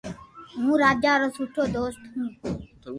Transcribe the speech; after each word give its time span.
ھون 0.59 0.71
راجا 0.81 1.11
رو 1.19 1.27
سٺو 1.35 1.63
دوست 1.75 2.01
ھون 2.11 2.27